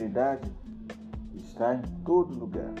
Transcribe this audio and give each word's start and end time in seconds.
prosperidade 0.00 0.50
está 1.34 1.74
em 1.74 1.82
todo 2.04 2.34
lugar. 2.34 2.72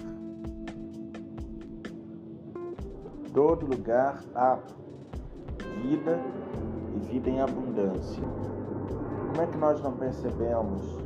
Todo 3.34 3.66
lugar 3.66 4.24
há 4.34 4.58
vida 5.82 6.18
e 6.96 6.98
vida 7.00 7.28
em 7.28 7.40
abundância. 7.40 8.22
Como 9.28 9.42
é 9.42 9.46
que 9.46 9.58
nós 9.58 9.82
não 9.82 9.92
percebemos 9.92 10.98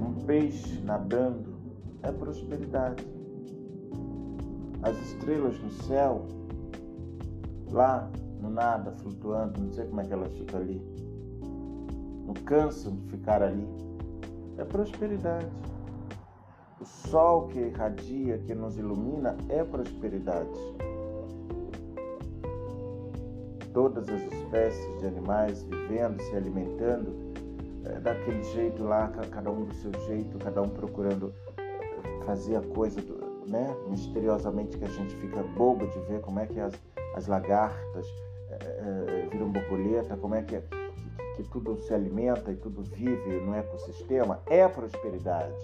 um 0.00 0.26
peixe 0.26 0.80
nadando 0.80 1.54
é 2.02 2.10
prosperidade. 2.10 3.06
As 4.82 4.96
estrelas 4.98 5.58
no 5.60 5.70
céu, 5.70 6.26
lá 7.70 8.10
no 8.40 8.50
nada, 8.50 8.92
flutuando, 8.92 9.60
não 9.60 9.72
sei 9.72 9.86
como 9.86 10.00
é 10.00 10.04
que 10.04 10.12
elas 10.12 10.32
ficam 10.36 10.60
ali, 10.60 11.05
não 12.26 12.34
cansam 12.34 12.94
de 12.96 13.10
ficar 13.10 13.42
ali, 13.42 13.66
é 14.58 14.64
prosperidade. 14.64 15.46
O 16.80 16.84
sol 16.84 17.48
que 17.48 17.58
irradia, 17.58 18.38
que 18.38 18.54
nos 18.54 18.76
ilumina, 18.76 19.36
é 19.48 19.62
prosperidade. 19.64 20.58
Todas 23.72 24.08
as 24.08 24.20
espécies 24.22 24.98
de 24.98 25.06
animais 25.06 25.62
vivendo, 25.62 26.20
se 26.20 26.36
alimentando, 26.36 27.14
é, 27.84 28.00
daquele 28.00 28.42
jeito 28.42 28.82
lá, 28.82 29.08
cada 29.30 29.50
um 29.50 29.64
do 29.64 29.74
seu 29.74 29.92
jeito, 30.06 30.38
cada 30.38 30.60
um 30.62 30.68
procurando 30.68 31.32
é, 31.56 32.24
fazer 32.24 32.56
a 32.56 32.62
coisa, 32.62 33.00
né, 33.46 33.74
misteriosamente 33.88 34.76
que 34.76 34.84
a 34.84 34.88
gente 34.88 35.14
fica 35.16 35.42
bobo 35.56 35.86
de 35.86 35.98
ver 36.00 36.20
como 36.20 36.40
é 36.40 36.46
que 36.46 36.58
as, 36.58 36.74
as 37.14 37.26
lagartas 37.26 38.06
é, 38.50 38.56
é, 38.64 39.28
viram 39.30 39.50
borboleta, 39.50 40.16
como 40.16 40.34
é 40.34 40.42
que, 40.42 40.60
que, 41.36 41.42
tudo 41.44 41.80
se 41.82 41.94
alimenta 41.94 42.50
e 42.50 42.56
tudo 42.56 42.82
vive 42.82 43.40
no 43.40 43.54
ecossistema, 43.54 44.40
é 44.46 44.66
prosperidade 44.66 45.54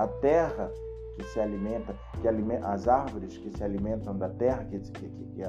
a 0.00 0.06
terra 0.06 0.72
que 1.16 1.24
se 1.24 1.40
alimenta, 1.40 1.94
que 2.20 2.28
alimenta 2.28 2.68
as 2.68 2.88
árvores 2.88 3.36
que 3.36 3.50
se 3.50 3.62
alimentam 3.62 4.16
da 4.16 4.30
terra, 4.30 4.64
que, 4.64 4.78
que, 4.78 5.08
que, 5.08 5.44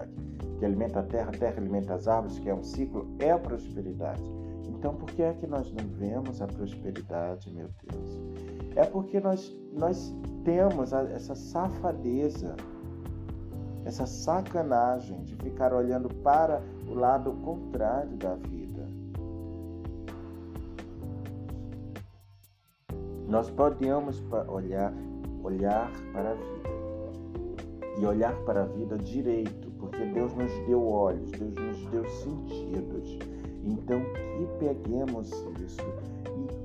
que 0.59 0.65
alimenta 0.65 0.99
a 0.99 1.03
terra, 1.03 1.29
a 1.29 1.37
terra 1.37 1.55
alimenta 1.57 1.93
as 1.93 2.07
árvores, 2.07 2.37
que 2.39 2.49
é 2.49 2.53
um 2.53 2.63
ciclo, 2.63 3.07
é 3.19 3.37
prosperidade. 3.37 4.21
Então, 4.67 4.95
por 4.95 5.09
que 5.11 5.21
é 5.21 5.33
que 5.33 5.47
nós 5.47 5.71
não 5.71 5.87
vemos 5.89 6.41
a 6.41 6.47
prosperidade, 6.47 7.53
meu 7.53 7.69
Deus? 7.83 8.19
É 8.75 8.83
porque 8.85 9.19
nós, 9.19 9.55
nós 9.71 10.13
temos 10.43 10.91
essa 10.91 11.35
safadeza, 11.35 12.55
essa 13.85 14.05
sacanagem 14.05 15.23
de 15.23 15.35
ficar 15.35 15.73
olhando 15.73 16.09
para 16.15 16.61
o 16.87 16.93
lado 16.93 17.31
contrário 17.43 18.15
da 18.17 18.35
vida. 18.35 18.87
Nós 23.27 23.49
podemos 23.49 24.21
olhar, 24.47 24.93
olhar 25.43 25.89
para 26.13 26.31
a 26.31 26.33
vida 26.33 26.61
e 27.97 28.05
olhar 28.05 28.35
para 28.45 28.63
a 28.63 28.65
vida 28.65 28.97
direito, 28.97 29.71
porque 29.79 30.05
Deus 30.05 30.33
nos 30.35 30.51
deu 30.65 30.85
olhos, 30.87 31.31
Deus 31.31 31.55
nos 31.55 31.85
deu 31.87 32.05
sentidos. 32.09 33.17
Então 33.63 34.01
que 34.01 34.65
peguemos 34.65 35.31
isso 35.63 35.81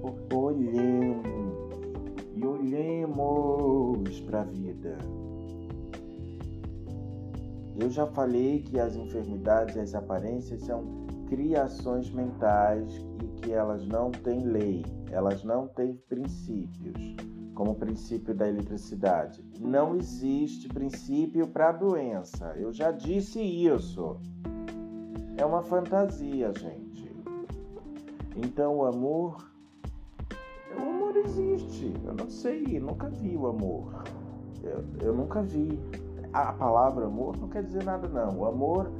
e 0.02 0.34
olhemos 0.34 1.26
e 2.34 2.44
olhemos 2.44 4.20
para 4.20 4.40
a 4.40 4.44
vida. 4.44 4.98
Eu 7.78 7.90
já 7.90 8.06
falei 8.06 8.62
que 8.62 8.78
as 8.78 8.96
enfermidades 8.96 9.76
e 9.76 9.80
as 9.80 9.94
aparências 9.94 10.62
são 10.62 11.06
criações 11.28 12.10
mentais 12.10 12.90
e 13.22 13.40
que 13.40 13.52
elas 13.52 13.86
não 13.86 14.10
têm 14.10 14.44
lei 14.44 14.84
elas 15.10 15.44
não 15.44 15.68
têm 15.68 15.96
princípios, 16.08 17.16
como 17.54 17.72
o 17.72 17.74
princípio 17.74 18.34
da 18.34 18.48
eletricidade. 18.48 19.44
Não 19.60 19.96
existe 19.96 20.68
princípio 20.68 21.46
para 21.46 21.70
a 21.70 21.72
doença. 21.72 22.54
Eu 22.56 22.72
já 22.72 22.90
disse 22.90 23.40
isso. 23.40 24.18
É 25.36 25.44
uma 25.44 25.62
fantasia, 25.62 26.52
gente. 26.52 27.10
Então 28.36 28.76
o 28.76 28.84
amor. 28.84 29.50
O 30.76 30.82
amor 30.82 31.16
existe. 31.16 31.92
Eu 32.04 32.14
não 32.14 32.28
sei, 32.28 32.80
nunca 32.80 33.08
vi 33.08 33.36
o 33.36 33.46
amor. 33.46 34.04
Eu, 34.62 34.84
eu 35.00 35.14
nunca 35.14 35.42
vi. 35.42 35.78
A 36.44 36.52
palavra 36.52 37.06
amor 37.06 37.36
não 37.36 37.48
quer 37.48 37.62
dizer 37.62 37.84
nada, 37.84 38.08
não. 38.08 38.38
O 38.38 38.46
amor 38.46 38.90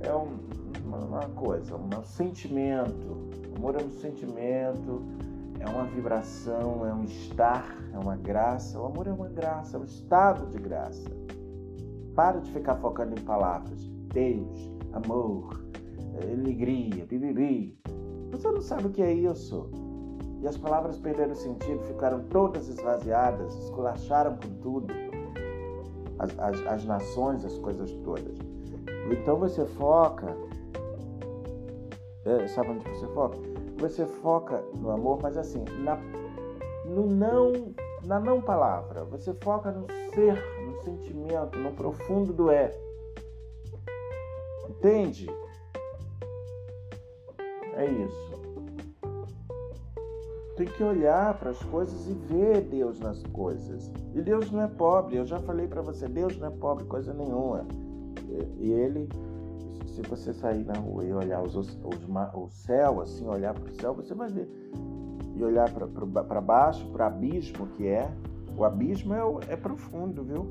é 0.00 0.14
um, 0.14 0.38
uma, 0.86 1.28
coisa, 1.36 1.76
um 1.76 2.04
sentimento. 2.04 3.16
O 3.52 3.58
amor 3.58 3.80
é 3.80 3.84
um 3.84 3.90
sentimento 3.90 5.02
é 5.62 5.70
uma 5.70 5.84
vibração, 5.84 6.84
é 6.84 6.92
um 6.92 7.04
estar, 7.04 7.76
é 7.94 7.98
uma 7.98 8.16
graça. 8.16 8.80
O 8.80 8.86
amor 8.86 9.06
é 9.06 9.12
uma 9.12 9.28
graça, 9.28 9.76
é 9.76 9.80
um 9.80 9.84
estado 9.84 10.46
de 10.46 10.58
graça. 10.58 11.08
Para 12.16 12.40
de 12.40 12.50
ficar 12.50 12.76
focando 12.76 13.12
em 13.18 13.24
palavras. 13.24 13.80
Deus, 14.12 14.70
amor, 14.92 15.64
alegria, 16.20 17.06
bibibi. 17.06 17.78
Você 18.32 18.50
não 18.50 18.60
sabe 18.60 18.88
o 18.88 18.90
que 18.90 19.02
é 19.02 19.12
isso. 19.12 19.70
E 20.40 20.48
as 20.48 20.56
palavras 20.56 20.98
perderam 20.98 21.34
sentido, 21.34 21.80
ficaram 21.84 22.24
todas 22.24 22.68
esvaziadas, 22.68 23.54
esculacharam 23.54 24.36
com 24.36 24.48
tudo. 24.60 24.92
As, 26.22 26.38
as, 26.38 26.66
as 26.66 26.84
nações, 26.84 27.44
as 27.44 27.58
coisas 27.58 27.92
todas. 28.04 28.38
Então 29.10 29.36
você 29.36 29.66
foca. 29.66 30.34
É, 32.24 32.46
sabe 32.46 32.70
onde 32.70 32.88
você 32.88 33.06
foca? 33.08 33.52
você 33.82 34.06
foca 34.06 34.62
no 34.74 34.90
amor, 34.90 35.18
mas 35.20 35.36
assim, 35.36 35.64
na, 35.80 35.96
no 36.84 37.06
não, 37.06 37.74
na 38.04 38.20
não 38.20 38.40
palavra. 38.40 39.04
Você 39.06 39.34
foca 39.34 39.72
no 39.72 39.86
ser, 40.14 40.36
no 40.64 40.82
sentimento, 40.82 41.58
no 41.58 41.72
profundo 41.72 42.32
do 42.32 42.50
é. 42.50 42.72
Entende? 44.68 45.28
É 47.74 47.86
isso. 47.86 48.31
Tem 50.56 50.66
que 50.66 50.82
olhar 50.82 51.38
para 51.38 51.50
as 51.50 51.62
coisas 51.64 52.06
e 52.08 52.12
ver 52.12 52.62
Deus 52.62 53.00
nas 53.00 53.22
coisas. 53.24 53.90
E 54.14 54.20
Deus 54.20 54.50
não 54.50 54.62
é 54.62 54.68
pobre. 54.68 55.16
Eu 55.16 55.26
já 55.26 55.38
falei 55.40 55.66
para 55.66 55.80
você, 55.80 56.06
Deus 56.08 56.38
não 56.38 56.48
é 56.48 56.50
pobre 56.50 56.84
coisa 56.84 57.12
nenhuma. 57.14 57.66
E 58.58 58.70
ele 58.70 59.08
se 59.94 60.00
você 60.02 60.32
sair 60.32 60.64
na 60.64 60.74
rua 60.74 61.04
e 61.04 61.12
olhar 61.12 61.42
os, 61.42 61.54
os, 61.54 61.78
o 62.34 62.48
céu, 62.48 63.02
assim, 63.02 63.26
olhar 63.26 63.52
para 63.52 63.70
o 63.70 63.74
céu, 63.74 63.94
você 63.94 64.14
vai 64.14 64.28
ver. 64.28 64.48
E 65.36 65.44
olhar 65.44 65.70
para 65.70 66.40
baixo, 66.40 66.86
para 66.92 67.04
o 67.04 67.06
abismo 67.08 67.66
que 67.76 67.86
é. 67.86 68.10
O 68.56 68.64
abismo 68.64 69.14
é, 69.14 69.52
é 69.52 69.56
profundo, 69.56 70.24
viu? 70.24 70.46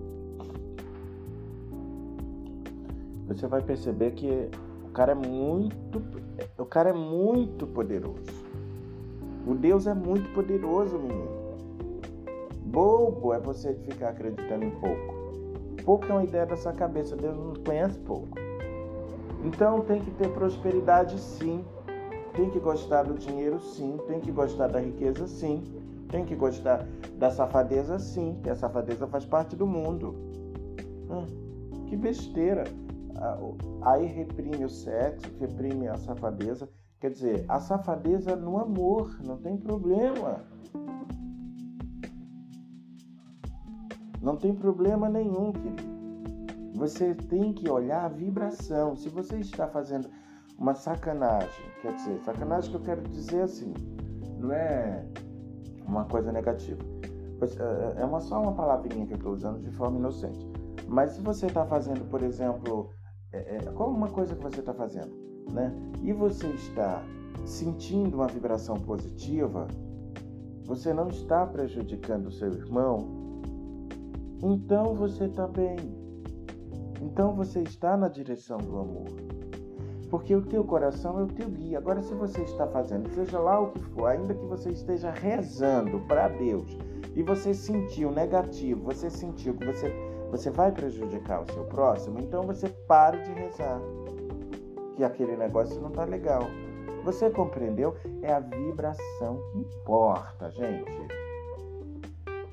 Você 3.27 3.47
vai 3.47 3.61
perceber 3.61 4.11
que 4.11 4.49
o 4.83 4.89
cara 4.89 5.13
é 5.13 5.15
muito, 5.15 6.01
o 6.57 6.65
cara 6.65 6.89
é 6.89 6.93
muito 6.93 7.65
poderoso. 7.65 8.40
O 9.45 9.55
Deus 9.55 9.87
é 9.87 9.93
muito 9.93 10.31
poderoso, 10.33 10.97
menino. 10.99 11.41
Bobo 12.65 13.33
é 13.33 13.39
você 13.39 13.73
ficar 13.73 14.09
acreditando 14.09 14.65
em 14.65 14.71
pouco. 14.71 15.21
Pouco 15.83 16.05
é 16.05 16.11
uma 16.11 16.23
ideia 16.23 16.45
da 16.45 16.55
sua 16.55 16.73
cabeça. 16.73 17.15
Deus 17.15 17.35
não 17.35 17.53
conhece 17.63 17.97
pouco. 17.99 18.37
Então 19.43 19.81
tem 19.81 19.99
que 20.01 20.11
ter 20.11 20.29
prosperidade 20.29 21.19
sim, 21.19 21.65
tem 22.33 22.49
que 22.49 22.59
gostar 22.59 23.03
do 23.03 23.15
dinheiro 23.15 23.59
sim, 23.59 23.97
tem 24.07 24.19
que 24.19 24.31
gostar 24.31 24.67
da 24.67 24.79
riqueza 24.79 25.27
sim, 25.27 25.63
tem 26.09 26.23
que 26.23 26.35
gostar 26.35 26.87
da 27.17 27.31
safadeza 27.31 27.97
sim, 27.97 28.39
que 28.43 28.49
a 28.49 28.55
safadeza 28.55 29.07
faz 29.07 29.25
parte 29.25 29.55
do 29.55 29.65
mundo. 29.65 30.15
Hum, 31.09 31.25
que 31.87 31.97
besteira. 31.97 32.65
Aí 33.81 34.05
reprime 34.05 34.63
o 34.63 34.69
sexo, 34.69 35.29
reprime 35.39 35.87
a 35.87 35.97
safadeza. 35.97 36.69
Quer 37.01 37.09
dizer, 37.09 37.45
a 37.49 37.59
safadeza 37.59 38.35
no 38.35 38.59
amor, 38.59 39.17
não 39.25 39.35
tem 39.35 39.57
problema. 39.57 40.43
Não 44.21 44.37
tem 44.37 44.53
problema 44.53 45.09
nenhum, 45.09 45.51
querido. 45.51 45.91
Você 46.75 47.15
tem 47.15 47.53
que 47.53 47.67
olhar 47.67 48.05
a 48.05 48.07
vibração. 48.07 48.95
Se 48.95 49.09
você 49.09 49.37
está 49.37 49.67
fazendo 49.67 50.07
uma 50.59 50.75
sacanagem, 50.75 51.65
quer 51.81 51.95
dizer, 51.95 52.19
sacanagem 52.19 52.69
que 52.69 52.77
eu 52.77 52.81
quero 52.81 53.01
dizer 53.09 53.41
assim, 53.41 53.73
não 54.37 54.51
é 54.51 55.03
uma 55.87 56.05
coisa 56.05 56.31
negativa. 56.31 56.83
É, 57.41 57.97
é, 57.99 58.01
é 58.03 58.05
uma, 58.05 58.19
só 58.19 58.39
uma 58.39 58.53
palavrinha 58.53 59.07
que 59.07 59.13
eu 59.13 59.17
estou 59.17 59.33
usando 59.33 59.59
de 59.59 59.71
forma 59.71 59.97
inocente. 59.97 60.47
Mas 60.87 61.13
se 61.13 61.21
você 61.21 61.47
está 61.47 61.65
fazendo, 61.65 62.07
por 62.11 62.21
exemplo, 62.21 62.91
é, 63.33 63.57
é, 63.57 63.59
qual 63.71 63.89
uma 63.89 64.09
coisa 64.09 64.35
que 64.35 64.43
você 64.43 64.59
está 64.59 64.73
fazendo, 64.73 65.11
né? 65.51 65.73
E 66.01 66.11
você 66.13 66.47
está 66.47 67.03
sentindo 67.45 68.15
uma 68.17 68.27
vibração 68.27 68.75
positiva, 68.77 69.67
você 70.65 70.93
não 70.93 71.07
está 71.07 71.45
prejudicando 71.45 72.27
o 72.27 72.31
seu 72.31 72.51
irmão, 72.53 73.21
então 74.41 74.93
você 74.95 75.25
está 75.25 75.47
bem. 75.47 75.77
Então 77.01 77.33
você 77.33 77.61
está 77.61 77.97
na 77.97 78.07
direção 78.07 78.57
do 78.57 78.77
amor. 78.77 79.05
porque 80.09 80.35
o 80.35 80.41
teu 80.41 80.63
coração 80.65 81.19
é 81.19 81.23
o 81.23 81.27
teu 81.27 81.49
guia. 81.49 81.77
Agora, 81.77 82.01
se 82.01 82.13
você 82.13 82.41
está 82.41 82.67
fazendo, 82.67 83.09
seja 83.13 83.39
lá 83.39 83.61
o 83.61 83.71
que 83.71 83.81
for, 83.91 84.07
ainda 84.07 84.33
que 84.33 84.45
você 84.45 84.69
esteja 84.69 85.09
rezando 85.09 86.01
para 86.01 86.27
Deus 86.27 86.77
e 87.15 87.23
você 87.23 87.53
sentiu 87.53 88.11
negativo, 88.11 88.83
você 88.83 89.09
sentiu 89.09 89.53
que 89.53 89.65
você, 89.65 89.89
você 90.31 90.49
vai 90.49 90.71
prejudicar 90.71 91.41
o 91.41 91.51
seu 91.51 91.65
próximo, 91.65 92.17
então 92.21 92.43
você 92.43 92.69
pare 92.69 93.21
de 93.21 93.31
rezar. 93.33 93.81
Que 94.95 95.03
aquele 95.03 95.35
negócio 95.35 95.79
não 95.81 95.89
está 95.89 96.05
legal. 96.05 96.43
Você 97.03 97.29
compreendeu? 97.29 97.95
É 98.21 98.31
a 98.31 98.39
vibração 98.39 99.41
que 99.51 99.59
importa, 99.59 100.49
gente. 100.49 101.21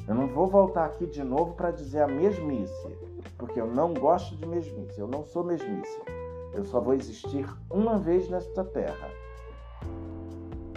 Eu 0.08 0.14
não 0.14 0.26
vou 0.26 0.48
voltar 0.48 0.86
aqui 0.86 1.06
de 1.06 1.22
novo 1.22 1.54
para 1.54 1.70
dizer 1.70 2.02
a 2.02 2.08
mesmice, 2.08 2.98
porque 3.36 3.60
eu 3.60 3.68
não 3.68 3.94
gosto 3.94 4.34
de 4.36 4.46
mesmice, 4.46 4.98
eu 4.98 5.06
não 5.06 5.24
sou 5.24 5.44
mesmice. 5.44 6.00
Eu 6.54 6.64
só 6.64 6.80
vou 6.80 6.94
existir 6.94 7.46
uma 7.70 7.96
vez 7.96 8.28
nesta 8.28 8.64
terra. 8.64 9.08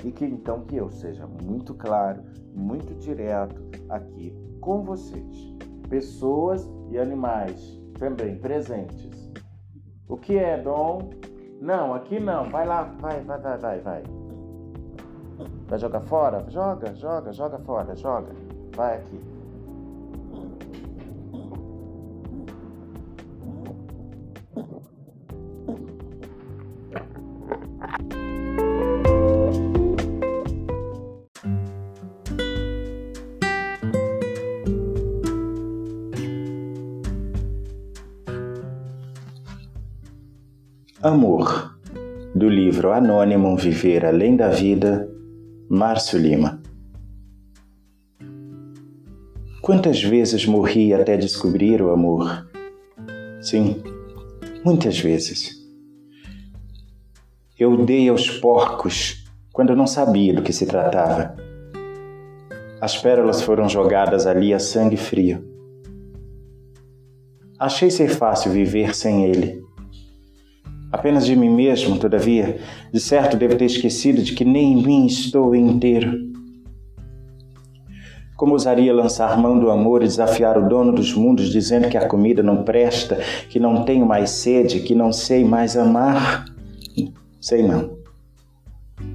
E 0.03 0.11
que 0.11 0.25
então 0.25 0.61
que 0.65 0.75
eu 0.75 0.91
seja 0.91 1.25
muito 1.25 1.73
claro, 1.73 2.21
muito 2.53 2.93
direto 2.95 3.59
aqui 3.89 4.35
com 4.59 4.83
vocês. 4.83 5.51
Pessoas 5.91 6.71
e 6.89 6.97
animais 6.97 7.77
também 7.99 8.37
presentes. 8.37 9.29
O 10.07 10.15
que 10.15 10.37
é 10.37 10.57
dom? 10.57 11.09
Não, 11.59 11.93
aqui 11.93 12.17
não. 12.17 12.49
Vai 12.49 12.65
lá, 12.65 12.83
vai, 13.01 13.19
vai, 13.19 13.39
vai, 13.41 13.57
vai, 13.57 13.79
vai. 13.81 14.03
Vai 15.67 15.77
jogar 15.77 15.99
fora? 15.99 16.45
Joga, 16.49 16.95
joga, 16.95 17.33
joga 17.33 17.59
fora, 17.59 17.93
joga. 17.93 18.31
Vai 18.73 18.99
aqui. 18.99 19.19
Amor, 41.03 41.75
do 42.35 42.47
livro 42.47 42.91
anônimo 42.91 43.57
Viver 43.57 44.05
Além 44.05 44.35
da 44.35 44.49
Vida, 44.49 45.09
Márcio 45.67 46.19
Lima. 46.19 46.61
Quantas 49.63 50.03
vezes 50.03 50.45
morri 50.45 50.93
até 50.93 51.17
descobrir 51.17 51.81
o 51.81 51.89
amor? 51.89 52.47
Sim, 53.41 53.81
muitas 54.63 54.99
vezes. 54.99 55.55
Eu 57.57 57.83
dei 57.83 58.07
aos 58.07 58.29
porcos 58.29 59.25
quando 59.51 59.75
não 59.75 59.87
sabia 59.87 60.35
do 60.35 60.43
que 60.43 60.53
se 60.53 60.67
tratava. 60.67 61.35
As 62.79 62.95
pérolas 62.95 63.41
foram 63.41 63.67
jogadas 63.67 64.27
ali 64.27 64.53
a 64.53 64.59
sangue 64.59 64.97
frio. 64.97 65.43
Achei 67.57 67.89
ser 67.89 68.09
fácil 68.09 68.51
viver 68.51 68.93
sem 68.93 69.25
ele 69.25 69.70
Apenas 70.91 71.25
de 71.25 71.35
mim 71.35 71.49
mesmo, 71.49 71.97
todavia, 71.97 72.59
de 72.91 72.99
certo 72.99 73.37
devo 73.37 73.55
ter 73.55 73.65
esquecido 73.65 74.21
de 74.21 74.33
que 74.33 74.43
nem 74.43 74.73
em 74.73 74.83
mim 74.83 75.05
estou 75.05 75.55
inteiro. 75.55 76.29
Como 78.35 78.53
ousaria 78.53 78.93
lançar 78.93 79.37
mão 79.37 79.57
do 79.59 79.69
amor 79.69 80.01
e 80.01 80.07
desafiar 80.07 80.57
o 80.57 80.67
dono 80.67 80.91
dos 80.91 81.13
mundos 81.13 81.49
dizendo 81.49 81.87
que 81.87 81.97
a 81.97 82.07
comida 82.07 82.43
não 82.43 82.63
presta, 82.63 83.19
que 83.49 83.59
não 83.59 83.83
tenho 83.85 84.05
mais 84.05 84.31
sede, 84.31 84.79
que 84.79 84.95
não 84.95 85.13
sei 85.13 85.45
mais 85.45 85.77
amar? 85.77 86.45
Sei 87.39 87.61
não. 87.61 87.97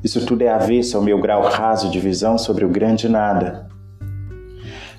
Isso 0.02 0.24
tudo 0.24 0.42
é 0.42 0.48
avesso 0.48 0.96
ao 0.96 1.02
meu 1.02 1.20
grau 1.20 1.42
raso 1.42 1.90
de 1.90 2.00
visão 2.00 2.38
sobre 2.38 2.64
o 2.64 2.68
grande 2.68 3.08
nada. 3.08 3.68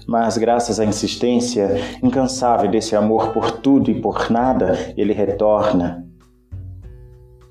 Mas, 0.06 0.38
graças 0.38 0.80
à 0.80 0.86
insistência 0.86 1.82
incansável 2.02 2.70
desse 2.70 2.96
amor 2.96 3.34
por 3.34 3.52
tudo 3.52 3.92
e 3.92 4.00
por 4.00 4.30
nada, 4.32 4.78
ele 4.96 5.12
retorna, 5.12 6.07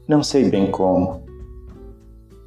não 0.08 0.23
sei 0.23 0.49
bem 0.49 0.70
como. 0.70 1.25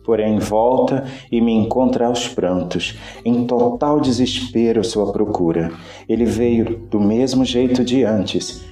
Porém, 0.03 0.39
volta 0.39 1.05
e 1.31 1.39
me 1.39 1.53
encontra 1.53 2.07
aos 2.07 2.27
prantos, 2.27 2.97
em 3.23 3.45
total 3.45 3.99
desespero 3.99 4.83
sua 4.83 5.11
procura. 5.11 5.71
Ele 6.07 6.25
veio 6.25 6.79
do 6.89 6.99
mesmo 6.99 7.45
jeito 7.45 7.83
de 7.83 8.03
antes, 8.03 8.65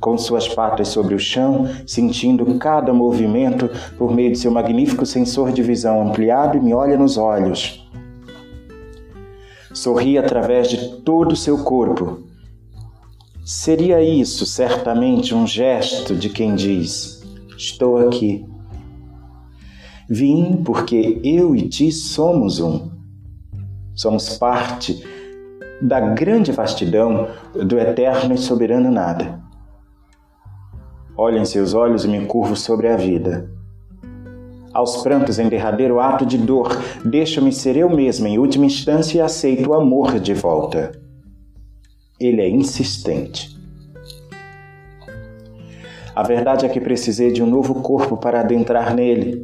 com 0.00 0.16
suas 0.16 0.46
patas 0.46 0.88
sobre 0.88 1.14
o 1.14 1.18
chão, 1.18 1.68
sentindo 1.86 2.58
cada 2.58 2.92
movimento 2.92 3.68
por 3.96 4.14
meio 4.14 4.30
de 4.30 4.38
seu 4.38 4.52
magnífico 4.52 5.04
sensor 5.04 5.50
de 5.50 5.62
visão 5.62 6.08
ampliado 6.08 6.56
e 6.56 6.60
me 6.60 6.72
olha 6.72 6.96
nos 6.96 7.16
olhos. 7.16 7.84
Sorri 9.72 10.16
através 10.16 10.68
de 10.68 11.00
todo 11.02 11.32
o 11.32 11.36
seu 11.36 11.58
corpo. 11.64 12.20
Seria 13.44 14.02
isso 14.02 14.44
certamente 14.46 15.34
um 15.34 15.46
gesto 15.46 16.14
de 16.14 16.28
quem 16.28 16.54
diz: 16.54 17.17
Estou 17.58 17.98
aqui. 17.98 18.46
Vim 20.08 20.62
porque 20.64 21.20
eu 21.24 21.56
e 21.56 21.68
ti 21.68 21.90
somos 21.90 22.60
um. 22.60 22.88
Somos 23.96 24.38
parte 24.38 25.04
da 25.82 25.98
grande 25.98 26.52
vastidão 26.52 27.26
do 27.66 27.76
eterno 27.76 28.32
e 28.32 28.38
soberano 28.38 28.92
nada. 28.92 29.42
Olho 31.16 31.38
em 31.38 31.44
seus 31.44 31.74
olhos 31.74 32.04
e 32.04 32.08
me 32.08 32.24
curvo 32.26 32.54
sobre 32.54 32.86
a 32.86 32.96
vida. 32.96 33.50
Aos 34.72 35.02
prantos 35.02 35.40
em 35.40 35.48
derradeiro 35.48 35.98
ato 35.98 36.24
de 36.24 36.38
dor, 36.38 36.70
deixo-me 37.04 37.52
ser 37.52 37.76
eu 37.76 37.90
mesma 37.90 38.28
em 38.28 38.38
última 38.38 38.66
instância 38.66 39.18
e 39.18 39.20
aceito 39.20 39.70
o 39.70 39.74
amor 39.74 40.20
de 40.20 40.32
volta. 40.32 40.92
Ele 42.20 42.40
é 42.40 42.48
insistente. 42.48 43.57
A 46.18 46.22
verdade 46.24 46.66
é 46.66 46.68
que 46.68 46.80
precisei 46.80 47.30
de 47.30 47.40
um 47.40 47.46
novo 47.46 47.76
corpo 47.76 48.16
para 48.16 48.40
adentrar 48.40 48.92
nele. 48.92 49.40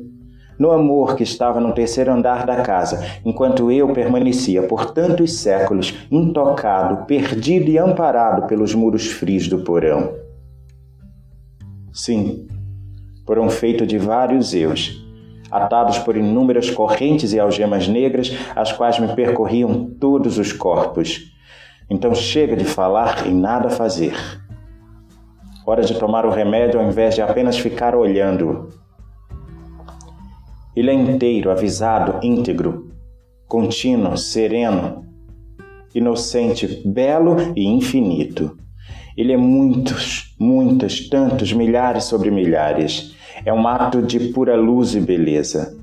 No 0.59 0.73
amor 0.73 1.15
que 1.15 1.23
estava 1.23 1.61
no 1.61 1.73
terceiro 1.73 2.11
andar 2.11 2.45
da 2.45 2.63
casa, 2.63 3.01
enquanto 3.25 3.71
eu 3.71 3.93
permanecia 3.93 4.61
por 4.65 4.91
tantos 4.91 5.35
séculos 5.35 5.95
intocado, 6.11 7.07
perdido 7.07 7.71
e 7.71 7.79
amparado 7.79 8.49
pelos 8.49 8.75
muros 8.75 9.07
frios 9.07 9.47
do 9.47 9.61
porão. 9.61 10.17
Sim, 11.93 12.49
porão 13.25 13.49
feito 13.49 13.87
de 13.87 13.97
vários 13.97 14.53
eus, 14.53 15.01
atados 15.53 15.99
por 15.99 16.17
inúmeras 16.17 16.71
correntes 16.71 17.33
e 17.33 17.39
algemas 17.39 17.87
negras, 17.87 18.37
as 18.57 18.73
quais 18.73 18.99
me 18.99 19.15
percorriam 19.15 19.95
todos 20.01 20.39
os 20.39 20.53
corpos. 20.53 21.21
Então 21.89 22.13
chega 22.17 22.57
de 22.57 22.65
falar 22.65 23.29
em 23.29 23.33
nada 23.33 23.71
fazer. 23.71 24.44
Hora 25.67 25.83
de 25.83 25.99
tomar 25.99 26.27
o 26.27 26.31
remédio 26.31 26.79
ao 26.79 26.87
invés 26.87 27.15
de 27.15 27.23
apenas 27.23 27.59
ficar 27.59 27.95
olhando. 27.95 28.69
Ele 30.77 30.91
é 30.91 30.95
inteiro, 30.95 31.51
avisado, 31.51 32.19
íntegro, 32.23 32.91
contínuo, 33.49 34.17
sereno, 34.17 35.07
inocente, 35.95 36.83
belo 36.85 37.37
e 37.57 37.65
infinito. 37.65 38.59
Ele 39.17 39.33
é 39.33 39.37
muitos, 39.39 40.35
muitas, 40.39 41.09
tantos, 41.09 41.53
milhares 41.53 42.05
sobre 42.05 42.31
milhares. 42.31 43.15
É 43.45 43.53
um 43.53 43.67
ato 43.67 44.03
de 44.03 44.19
pura 44.33 44.57
luz 44.57 44.95
e 44.95 45.01
beleza. 45.01 45.79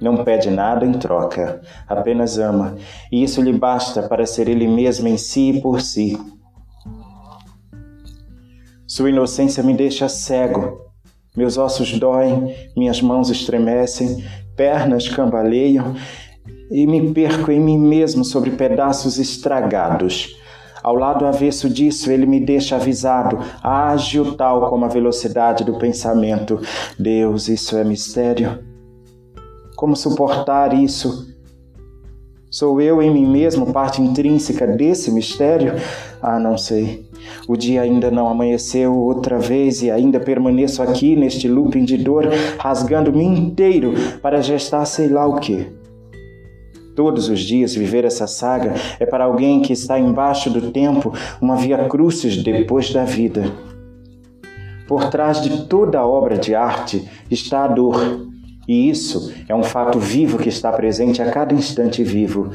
Não 0.00 0.24
pede 0.24 0.48
nada 0.50 0.86
em 0.86 0.92
troca, 0.92 1.60
apenas 1.86 2.38
ama, 2.38 2.76
e 3.12 3.22
isso 3.22 3.42
lhe 3.42 3.52
basta 3.52 4.02
para 4.02 4.24
ser 4.24 4.48
ele 4.48 4.66
mesmo 4.66 5.06
em 5.08 5.18
si 5.18 5.50
e 5.50 5.60
por 5.60 5.82
si. 5.82 6.18
Sua 8.90 9.08
inocência 9.08 9.62
me 9.62 9.72
deixa 9.72 10.08
cego. 10.08 10.80
Meus 11.36 11.56
ossos 11.56 11.96
doem, 11.96 12.52
minhas 12.76 13.00
mãos 13.00 13.30
estremecem, 13.30 14.24
pernas 14.56 15.08
cambaleiam 15.08 15.94
e 16.72 16.88
me 16.88 17.14
perco 17.14 17.52
em 17.52 17.60
mim 17.60 17.78
mesmo 17.78 18.24
sobre 18.24 18.50
pedaços 18.50 19.16
estragados. 19.16 20.36
Ao 20.82 20.96
lado 20.96 21.24
avesso 21.24 21.70
disso, 21.70 22.10
ele 22.10 22.26
me 22.26 22.40
deixa 22.40 22.74
avisado, 22.74 23.38
ágil 23.62 24.34
tal 24.34 24.68
como 24.68 24.84
a 24.84 24.88
velocidade 24.88 25.62
do 25.62 25.78
pensamento. 25.78 26.60
Deus, 26.98 27.46
isso 27.46 27.76
é 27.76 27.84
mistério. 27.84 28.58
Como 29.76 29.94
suportar 29.94 30.74
isso? 30.74 31.28
Sou 32.50 32.80
eu 32.80 33.00
em 33.00 33.08
mim 33.08 33.30
mesmo 33.30 33.72
parte 33.72 34.02
intrínseca 34.02 34.66
desse 34.66 35.12
mistério? 35.12 35.74
Ah, 36.20 36.40
não 36.40 36.58
sei. 36.58 37.08
O 37.48 37.56
dia 37.56 37.82
ainda 37.82 38.10
não 38.10 38.28
amanheceu 38.28 38.94
outra 38.94 39.38
vez 39.38 39.82
e 39.82 39.90
ainda 39.90 40.20
permaneço 40.20 40.82
aqui 40.82 41.16
neste 41.16 41.48
looping 41.48 41.84
de 41.84 41.96
dor, 41.96 42.28
rasgando-me 42.58 43.24
inteiro 43.24 43.94
para 44.22 44.40
gestar 44.40 44.84
sei 44.84 45.08
lá 45.08 45.26
o 45.26 45.40
que. 45.40 45.66
Todos 46.94 47.28
os 47.28 47.40
dias 47.40 47.74
viver 47.74 48.04
essa 48.04 48.26
saga 48.26 48.74
é 48.98 49.06
para 49.06 49.24
alguém 49.24 49.62
que 49.62 49.72
está 49.72 49.98
embaixo 49.98 50.50
do 50.50 50.70
tempo 50.70 51.12
uma 51.40 51.56
via 51.56 51.88
crucis 51.88 52.42
depois 52.42 52.92
da 52.92 53.04
vida. 53.04 53.44
Por 54.86 55.08
trás 55.08 55.40
de 55.40 55.66
toda 55.66 56.04
obra 56.04 56.36
de 56.36 56.54
arte 56.54 57.08
está 57.30 57.64
a 57.64 57.68
dor, 57.68 58.28
e 58.66 58.90
isso 58.90 59.32
é 59.48 59.54
um 59.54 59.62
fato 59.62 59.98
vivo 59.98 60.36
que 60.36 60.48
está 60.48 60.70
presente 60.72 61.22
a 61.22 61.30
cada 61.30 61.54
instante 61.54 62.02
vivo. 62.02 62.50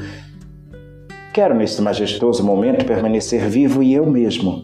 Quero 1.36 1.54
neste 1.54 1.82
majestoso 1.82 2.42
momento 2.42 2.86
permanecer 2.86 3.46
vivo 3.46 3.82
e 3.82 3.92
eu 3.92 4.06
mesmo. 4.06 4.62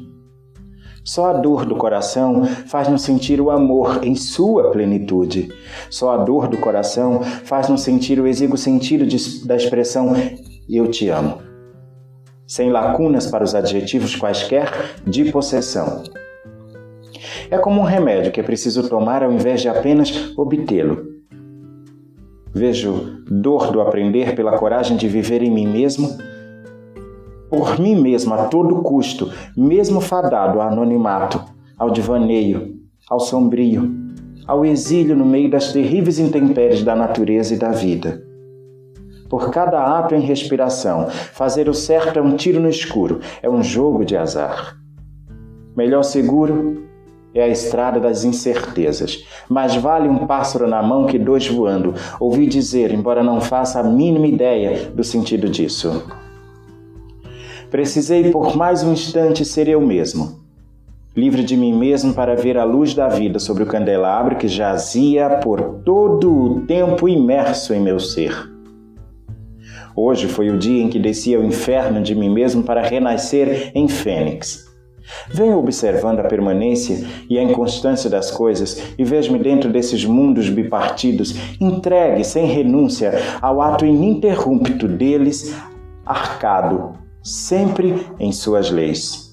Só 1.05 1.27
a 1.27 1.35
dor 1.35 1.67
do 1.67 1.77
coração 1.77 2.47
faz-nos 2.47 3.03
sentir 3.03 3.43
o 3.43 3.51
amor 3.51 4.03
em 4.03 4.15
sua 4.15 4.71
plenitude. 4.71 5.53
Só 5.91 6.13
a 6.13 6.17
dor 6.25 6.49
do 6.49 6.57
coração 6.57 7.23
faz-nos 7.23 7.83
sentir 7.83 8.19
o 8.19 8.27
exíguo 8.27 8.57
sentido 8.57 9.07
de, 9.07 9.47
da 9.47 9.55
expressão 9.55 10.15
eu 10.67 10.91
te 10.91 11.11
amo. 11.11 11.43
Sem 12.47 12.71
lacunas 12.71 13.27
para 13.27 13.45
os 13.45 13.55
adjetivos 13.55 14.17
quaisquer 14.17 14.73
de 15.07 15.31
possessão. 15.31 16.05
É 17.51 17.59
como 17.59 17.83
um 17.83 17.85
remédio 17.85 18.33
que 18.33 18.41
é 18.41 18.43
preciso 18.43 18.89
tomar 18.89 19.23
ao 19.23 19.31
invés 19.31 19.61
de 19.61 19.69
apenas 19.69 20.33
obtê-lo. 20.39 21.05
Vejo 22.51 23.23
dor 23.31 23.71
do 23.71 23.83
aprender 23.83 24.35
pela 24.35 24.57
coragem 24.57 24.97
de 24.97 25.07
viver 25.07 25.43
em 25.43 25.51
mim 25.51 25.67
mesmo 25.67 26.32
por 27.53 27.79
mim 27.79 27.95
mesmo 27.95 28.33
a 28.33 28.47
todo 28.47 28.77
custo, 28.77 29.31
mesmo 29.55 30.01
fadado 30.01 30.59
ao 30.59 30.69
anonimato, 30.69 31.39
ao 31.79 31.91
divaneio, 31.91 32.79
ao 33.11 33.21
sombrio, 33.21 33.95
ao 34.47 34.65
exílio 34.65 35.15
no 35.15 35.27
meio 35.27 35.51
das 35.51 35.71
terríveis 35.71 36.19
intempéries 36.19 36.83
da 36.83 36.97
natureza 36.97 37.53
e 37.55 37.59
da 37.59 37.71
vida. 37.71 38.23
Por 39.29 39.51
cada 39.51 39.99
ato 39.99 40.15
em 40.15 40.21
respiração, 40.21 41.11
fazer 41.11 41.69
o 41.69 41.75
certo 41.75 42.19
é 42.19 42.23
um 42.23 42.37
tiro 42.37 42.59
no 42.59 42.71
escuro, 42.71 43.21
é 43.43 43.51
um 43.51 43.63
jogo 43.63 44.03
de 44.03 44.17
azar. 44.17 44.79
Melhor 45.77 46.05
seguro 46.05 46.85
é 47.35 47.43
a 47.43 47.49
estrada 47.49 48.01
das 48.01 48.25
incertezas. 48.25 49.27
Mais 49.47 49.77
vale 49.77 50.09
um 50.09 50.27
pássaro 50.27 50.67
na 50.67 50.83
mão 50.83 51.05
que 51.05 51.19
dois 51.19 51.47
voando. 51.47 51.93
Ouvi 52.19 52.47
dizer, 52.47 52.95
embora 52.95 53.23
não 53.23 53.43
faça 53.43 53.79
a 53.79 53.83
mínima 53.83 54.27
ideia 54.27 54.91
do 54.91 55.05
sentido 55.05 55.51
disso. 55.51 56.03
Precisei 57.73 58.31
por 58.31 58.55
mais 58.55 58.83
um 58.83 58.93
instante 58.93 59.47
ser 59.47 59.67
eu 59.67 59.81
mesmo, 59.81 60.41
livre 61.17 61.43
de 61.43 61.57
mim 61.57 61.73
mesmo 61.73 62.13
para 62.13 62.37
ver 62.37 62.59
a 62.59 62.65
luz 62.65 62.93
da 62.93 63.09
vida 63.09 63.39
sobre 63.39 63.63
o 63.63 63.67
candelabro 63.67 64.37
que 64.37 64.47
jazia 64.47 65.41
por 65.43 65.81
todo 65.83 66.31
o 66.31 66.61
tempo 66.67 67.09
imerso 67.09 67.73
em 67.73 67.81
meu 67.81 67.99
ser. 67.99 68.37
Hoje 69.97 70.29
foi 70.29 70.51
o 70.51 70.59
dia 70.59 70.83
em 70.83 70.91
que 70.91 70.99
desci 70.99 71.35
ao 71.35 71.43
inferno 71.43 72.03
de 72.03 72.15
mim 72.15 72.29
mesmo 72.29 72.63
para 72.63 72.83
renascer 72.83 73.73
em 73.75 73.89
Fênix. 73.89 74.71
Venho 75.31 75.59
observando 75.59 76.21
a 76.21 76.25
permanência 76.25 77.03
e 77.27 77.39
a 77.39 77.43
inconstância 77.43 78.11
das 78.11 78.31
coisas 78.31 78.93
e 78.99 79.03
vejo-me 79.03 79.39
dentro 79.39 79.73
desses 79.73 80.05
mundos 80.05 80.51
bipartidos, 80.51 81.35
entregue 81.59 82.23
sem 82.23 82.45
renúncia 82.45 83.15
ao 83.41 83.63
ato 83.63 83.87
ininterrupto 83.87 84.87
deles, 84.87 85.57
arcado 86.05 87.01
sempre 87.23 88.07
em 88.19 88.33
suas 88.33 88.71
leis. 88.71 89.32